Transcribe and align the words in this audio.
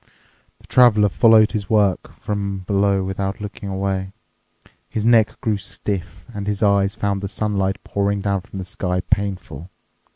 The 0.59 0.65
Traveler 0.65 1.09
followed 1.09 1.49
this 1.49 1.69
work 1.69 2.11
from 2.19 2.63
below 2.65 3.03
without 3.03 3.39
looking 3.39 3.69
away. 3.69 4.13
His 4.89 5.05
neck 5.05 5.39
grew 5.41 5.57
stiff, 5.57 6.25
and 6.33 6.47
his 6.47 6.63
eyes 6.63 6.95
found 6.95 7.21
the 7.21 7.27
sunlight 7.29 7.77
pouring 7.83 8.19
down 8.21 8.41
from 8.41 8.57
the 8.57 8.65
sky 8.65 9.01
painful. 9.01 9.69